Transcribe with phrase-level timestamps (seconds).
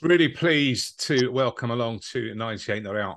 [0.00, 3.16] Really pleased to welcome along to 98 Not Out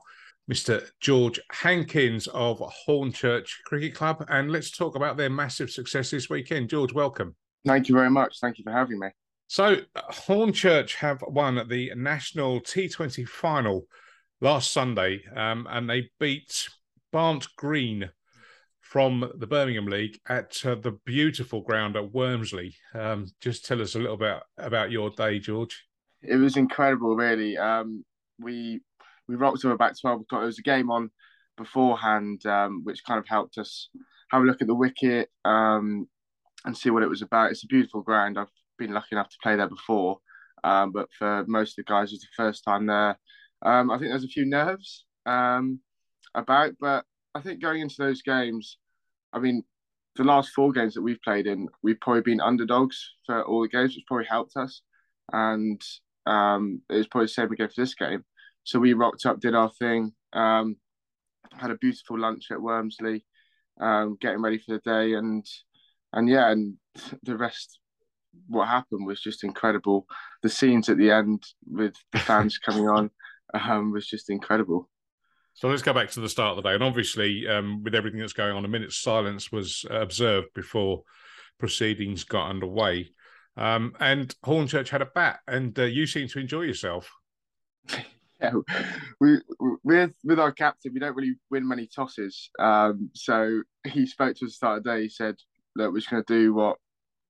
[0.52, 0.90] Mr.
[1.00, 4.26] George Hankins of Hornchurch Cricket Club.
[4.30, 6.70] And let's talk about their massive success this weekend.
[6.70, 7.36] George, welcome.
[7.68, 8.40] Thank you very much.
[8.42, 9.10] Thank you for having me.
[9.48, 13.86] So, Hornchurch have won the national T20 final
[14.40, 16.68] last Sunday, um, and they beat
[17.12, 18.10] Barnt Green
[18.80, 22.74] from the Birmingham League at uh, the beautiful ground at Wormsley.
[22.96, 25.86] Um, just tell us a little bit about your day, George.
[26.24, 27.58] It was incredible, really.
[27.58, 28.06] Um,
[28.40, 28.82] we
[29.28, 30.42] we rocked up about twelve o'clock.
[30.42, 31.10] There was a game on
[31.58, 33.90] beforehand, um, which kind of helped us
[34.30, 36.08] have a look at the wicket um,
[36.66, 37.52] and see what it was about.
[37.52, 38.38] It's a beautiful ground.
[38.38, 40.20] I've been lucky enough to play there before,
[40.64, 43.20] um, but for most of the guys, it's the first time there.
[43.64, 45.80] Um, I think there's a few nerves um,
[46.34, 48.78] about, but I think going into those games,
[49.34, 49.64] I mean,
[50.16, 53.70] the last four games that we've played in, we've probably been underdogs for all the
[53.70, 54.82] games, which probably helped us.
[55.32, 55.82] And
[56.26, 58.24] um, it was probably the same again for this game.
[58.64, 60.76] So we rocked up, did our thing, um,
[61.58, 63.24] had a beautiful lunch at Wormsley,
[63.80, 65.46] um, getting ready for the day, and
[66.14, 66.76] and yeah, and
[67.24, 67.80] the rest.
[68.48, 70.06] What happened was just incredible.
[70.42, 73.10] The scenes at the end with the fans coming on
[73.54, 74.90] um, was just incredible.
[75.54, 78.20] So let's go back to the start of the day, and obviously, um, with everything
[78.20, 81.04] that's going on, a minute's silence was observed before
[81.60, 83.10] proceedings got underway.
[83.58, 87.12] Um, and Hornchurch had a bat, and uh, you seem to enjoy yourself.
[88.42, 88.54] Yeah,
[89.20, 89.38] we
[89.84, 92.50] with with our captain, we don't really win many tosses.
[92.58, 95.04] Um, so he spoke to us the start of the day.
[95.04, 95.36] He said,
[95.76, 96.78] "Look, we're just going to do what.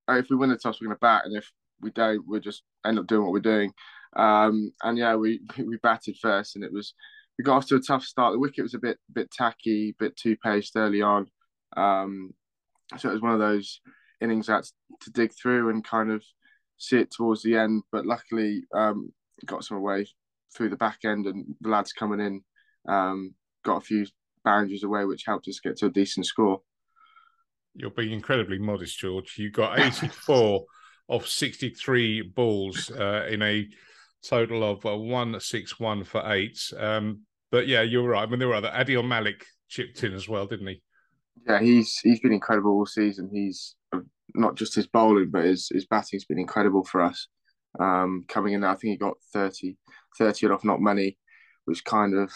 [0.08, 2.64] If we win the toss, we're going to bat, and if we don't, we'll just
[2.86, 3.74] end up doing what we're doing."
[4.16, 6.94] Um, and yeah, we we batted first, and it was
[7.38, 8.32] we got off to a tough start.
[8.32, 11.28] The wicket was a bit bit tacky, bit too paced early on.
[11.76, 12.34] Um,
[12.98, 13.82] so it was one of those
[14.22, 14.64] innings had
[15.02, 16.24] to dig through and kind of
[16.78, 17.84] see it towards the end.
[17.92, 19.12] But luckily, um,
[19.46, 20.08] got some away
[20.56, 22.42] through the back end, and the lads coming in
[22.88, 23.34] um,
[23.64, 24.06] got a few
[24.44, 26.62] boundaries away, which helped us get to a decent score.
[27.76, 29.36] You're being incredibly modest, George.
[29.38, 30.66] You got 84
[31.10, 33.68] of 63 balls uh, in a
[34.24, 36.60] total of uh, 161 for eight.
[36.78, 38.24] Um, but yeah, you're right.
[38.24, 38.72] I mean, there were other.
[38.74, 40.82] Adil Malik chipped in as well, didn't he?
[41.48, 43.30] Yeah, he's he's been incredible all season.
[43.32, 43.76] He's
[44.36, 47.28] not just his bowling, but his, his batting's been incredible for us.
[47.80, 49.78] Um, coming in, I think he got 30,
[50.18, 51.18] 30 off not many,
[51.66, 52.32] which kind of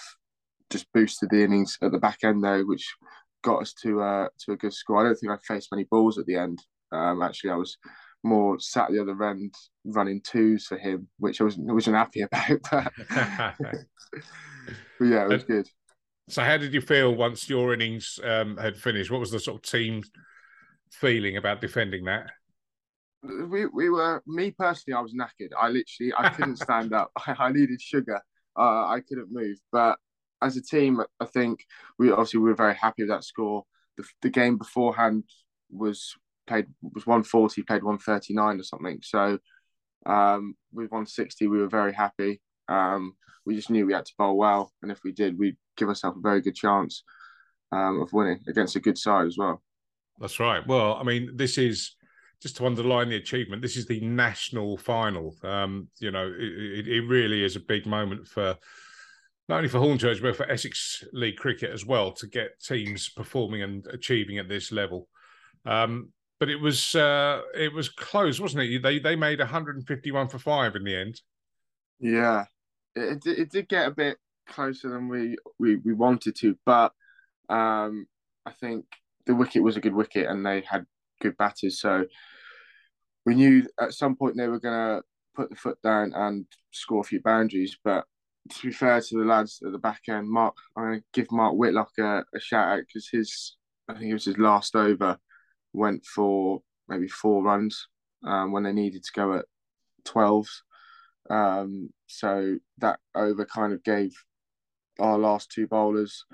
[0.70, 2.96] just boosted the innings at the back end though, which
[3.44, 5.00] got us to uh, to a good score.
[5.00, 6.60] I don't think I faced many balls at the end.
[6.92, 7.78] Um, actually, I was
[8.24, 9.54] more sat at the other end
[9.86, 12.60] running twos for him, which I wasn't wasn't happy about.
[12.70, 12.94] But,
[15.00, 15.70] but yeah, it was good.
[16.28, 19.12] So, how did you feel once your innings um, had finished?
[19.12, 20.02] What was the sort of team
[20.96, 22.30] feeling about defending that?
[23.24, 24.96] We we were me personally.
[24.98, 25.50] I was knackered.
[25.60, 27.12] I literally I couldn't stand up.
[27.28, 28.22] I, I needed sugar.
[28.58, 29.58] Uh, I couldn't move.
[29.72, 29.98] But
[30.42, 31.66] as a team, I think
[31.98, 33.64] we obviously we were very happy with that score.
[33.98, 35.24] The, the game beforehand
[35.72, 36.14] was
[36.46, 39.00] played was one forty, played one thirty nine or something.
[39.02, 39.40] So
[40.06, 42.42] um, with one sixty, we were very happy.
[42.68, 43.14] Um,
[43.46, 46.18] we just knew we had to bowl well, and if we did, we'd give ourselves
[46.18, 47.04] a very good chance
[47.72, 49.62] um, of winning against a good side as well.
[50.20, 50.66] That's right.
[50.66, 51.96] Well, I mean, this is
[52.42, 53.62] just to underline the achievement.
[53.62, 55.36] This is the national final.
[55.44, 58.56] Um, you know, it, it, really is a big moment for
[59.48, 63.62] not only for Hornchurch but for Essex League cricket as well to get teams performing
[63.62, 65.08] and achieving at this level.
[65.66, 68.84] Um, but it was uh, it was close, wasn't it?
[68.84, 71.22] They they made 151 for five in the end.
[72.00, 72.46] Yeah,
[72.96, 76.92] it, it, did get a bit closer than we we, we wanted to, but
[77.50, 78.06] um,
[78.46, 78.86] I think
[79.26, 80.86] the wicket was a good wicket and they had
[81.22, 81.80] good batters.
[81.80, 82.06] So
[83.26, 85.04] we knew at some point they were going to
[85.36, 87.78] put the foot down and score a few boundaries.
[87.84, 88.06] But
[88.52, 91.32] to be fair to the lads at the back end, Mark, I'm going to give
[91.32, 93.56] Mark Whitlock a, a shout out because his,
[93.90, 95.18] I think it was his last over,
[95.74, 97.88] went for maybe four runs
[98.24, 99.46] um, when they needed to go at
[100.06, 100.48] 12.
[101.30, 104.14] Um, so that over kind of gave
[105.00, 106.26] our last two bowlers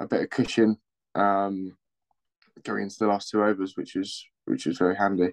[0.00, 0.76] a bit of cushion.
[1.14, 1.76] Um,
[2.64, 5.32] going into the last two overs, which was which was very handy.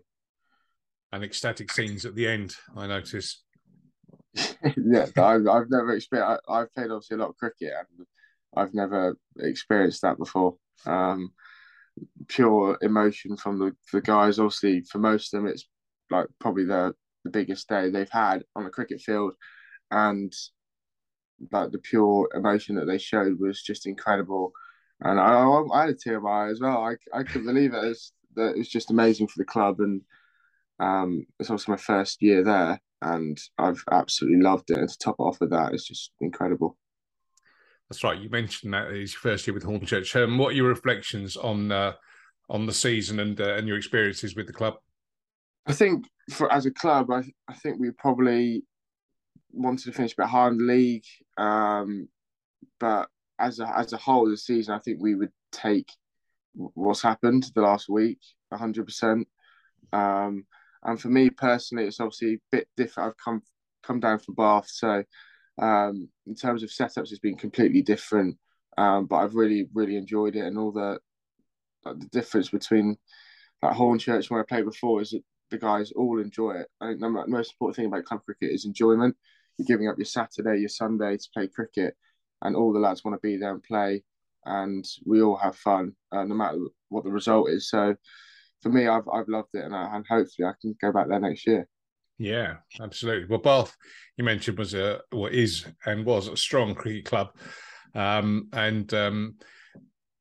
[1.12, 3.44] And ecstatic scenes at the end, I noticed.
[4.36, 6.44] yeah, I've, I've never experienced.
[6.48, 8.08] I, have played obviously a lot of cricket, and
[8.56, 10.56] I've never experienced that before.
[10.86, 11.32] Um,
[12.28, 14.40] pure emotion from the, the guys.
[14.40, 15.68] Obviously, for most of them, it's
[16.12, 16.94] like probably the
[17.24, 19.34] the biggest day they've had on a cricket field,
[19.92, 20.34] and
[21.52, 24.52] like the pure emotion that they showed was just incredible
[25.02, 26.78] and I, I had a tear of my eye as well.
[26.84, 27.84] I, I couldn't believe it.
[27.84, 30.02] It's it was just amazing for the club, and
[30.80, 34.78] Um, it's also my first year there, and I've absolutely loved it.
[34.78, 36.78] And to top it off with that, it's just incredible.
[37.90, 38.20] That's right.
[38.20, 40.16] You mentioned that it's your first year with Hornchurch.
[40.22, 41.94] Um, what are your reflections on uh,
[42.50, 44.76] on the season and uh, and your experiences with the club?
[45.66, 48.64] I think for as a club, I I think we probably
[49.52, 51.06] wanted to finish a bit higher in the league,
[51.38, 52.10] um,
[52.80, 55.92] but as a as a whole, the season, I think we would take
[56.54, 58.20] what's happened the last week,
[58.52, 59.28] hundred um, percent.
[60.84, 63.10] And for me personally, it's obviously a bit different.
[63.10, 63.42] I've come
[63.84, 65.04] come down from Bath, so
[65.60, 68.38] um, in terms of setups, it's been completely different.
[68.78, 71.00] Um, but I've really really enjoyed it, and all the
[71.86, 72.98] like, the difference between
[73.62, 76.68] like Hornchurch where I played before is that the guys all enjoy it.
[76.82, 79.16] I think the most important thing about club cricket is enjoyment.
[79.58, 81.96] You're giving up your Saturday, your Sunday to play cricket,
[82.42, 84.04] and all the lads want to be there and play,
[84.46, 86.58] and we all have fun, uh, no matter
[86.90, 87.70] what the result is.
[87.70, 87.96] So,
[88.62, 91.20] for me, I've I've loved it, and, I, and hopefully I can go back there
[91.20, 91.68] next year.
[92.18, 93.28] Yeah, absolutely.
[93.28, 93.76] Well, Bath,
[94.18, 97.30] you mentioned was a what is and was a strong cricket club,
[97.94, 99.36] um, and um,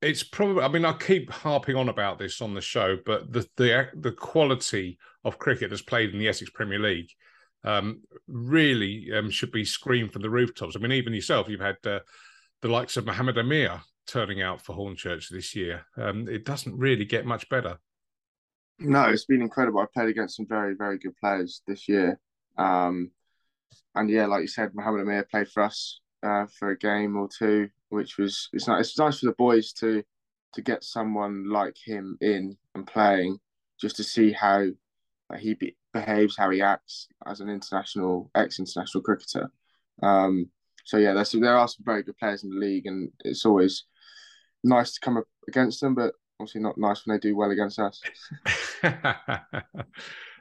[0.02, 0.62] it's probably.
[0.62, 4.12] I mean, I keep harping on about this on the show, but the the the
[4.12, 7.10] quality of cricket that's played in the Essex Premier League
[7.66, 10.76] um, really um, should be screamed from the rooftops.
[10.76, 12.00] I mean, even yourself, you've had uh,
[12.62, 15.84] the likes of Mohamed Amir turning out for Hornchurch this year.
[15.96, 17.78] Um, it doesn't really get much better.
[18.78, 19.80] No, it's been incredible.
[19.80, 22.20] I played against some very, very good players this year.
[22.56, 23.10] Um,
[23.94, 27.28] and yeah, like you said, Mohamed Amir played for us uh, for a game or
[27.28, 28.88] two, which was it's nice.
[28.88, 30.04] It's nice for the boys to
[30.54, 33.38] to get someone like him in and playing,
[33.80, 34.66] just to see how
[35.38, 39.50] he be, behaves, how he acts as an international, ex-international cricketer.
[40.02, 40.50] Um,
[40.84, 43.84] so yeah, there's there are some very good players in the league, and it's always
[44.62, 47.78] nice to come up against them, but obviously not nice when they do well against
[47.78, 48.00] us.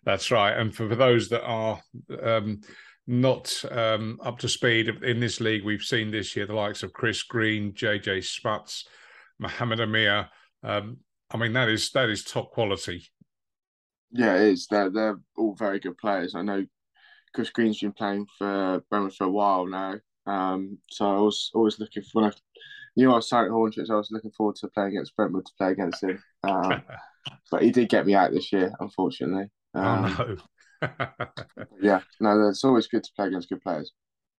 [0.06, 0.56] That's right.
[0.56, 1.82] And for, for those that are
[2.22, 2.62] um,
[3.08, 6.94] not um, up to speed in this league, we've seen this year the likes of
[6.94, 8.88] Chris Green, JJ Smuts,
[9.40, 10.30] Mohamed Amir.
[10.64, 10.98] Um,
[11.32, 13.08] I mean, that is that is top quality.
[14.16, 14.68] Yeah, it is.
[14.68, 16.36] They're they're all very good players.
[16.36, 16.66] I know
[17.34, 19.96] Chris Green's been playing for Brentwood for a while now.
[20.26, 22.34] Um, so I was always looking for when I
[22.96, 25.52] knew I was signed at Hornchurch, I was looking forward to playing against Brentwood to
[25.58, 26.24] play against him.
[26.44, 26.82] Um,
[27.52, 29.48] but he did get me out this year, unfortunately.
[29.74, 30.36] Oh, um, oh
[30.82, 30.88] no.
[31.82, 33.92] yeah, no, it's always good to play against good players.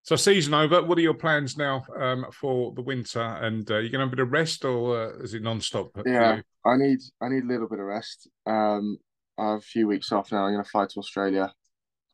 [0.02, 0.82] So season over.
[0.82, 3.20] What are your plans now um, for the winter?
[3.20, 5.90] And uh, you going to have a bit of rest, or uh, is it non-stop?
[6.06, 8.28] Yeah, I need I need a little bit of rest.
[8.46, 8.98] Um,
[9.38, 10.44] I have a few weeks off now.
[10.44, 11.52] I'm going to fly to Australia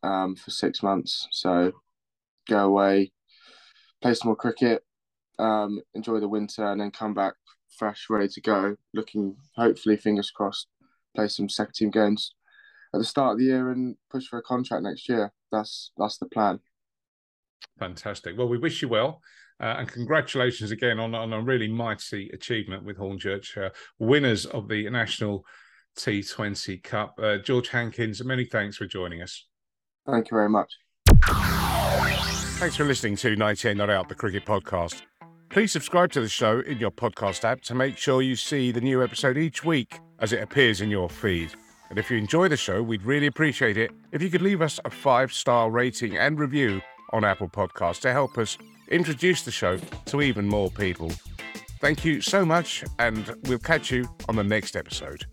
[0.03, 1.29] um, for six months.
[1.31, 1.73] So
[2.49, 3.13] go away,
[4.01, 4.85] play some more cricket,
[5.39, 7.35] um, enjoy the winter, and then come back
[7.77, 8.77] fresh, ready to go.
[8.95, 10.69] Looking, hopefully, fingers crossed,
[11.15, 12.35] play some second team games
[12.95, 15.33] at the start of the year and push for a contract next year.
[15.51, 16.61] That's that's the plan.
[17.79, 18.37] Fantastic.
[18.37, 19.21] Well, we wish you well.
[19.61, 24.67] Uh, and congratulations again on, on a really mighty achievement with Hornchurch, uh, winners of
[24.67, 25.45] the National
[25.97, 27.19] T20 Cup.
[27.21, 29.47] Uh, George Hankins, many thanks for joining us.
[30.07, 30.73] Thank you very much.
[32.59, 35.03] Thanks for listening to 98 Not Out, the cricket podcast.
[35.51, 38.81] Please subscribe to the show in your podcast app to make sure you see the
[38.81, 41.53] new episode each week as it appears in your feed.
[41.91, 44.81] And if you enjoy the show, we'd really appreciate it if you could leave us
[44.87, 46.81] a five star rating and review
[47.13, 48.57] on Apple Podcasts to help us
[48.89, 49.77] introduce the show
[50.07, 51.13] to even more people.
[51.81, 55.27] Thank you so much, and we'll catch you on the next episode.